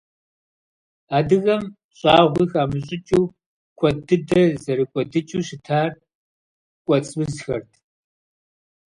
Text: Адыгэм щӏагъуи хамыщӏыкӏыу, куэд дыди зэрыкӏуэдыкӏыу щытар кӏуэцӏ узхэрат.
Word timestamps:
Адыгэм 1.17 1.63
щӏагъуи 1.97 2.45
хамыщӏыкӏыу, 2.51 3.33
куэд 3.77 3.97
дыди 4.07 4.43
зэрыкӏуэдыкӏыу 4.63 5.45
щытар 5.47 5.91
кӏуэцӏ 6.85 7.13
узхэрат. 7.21 7.67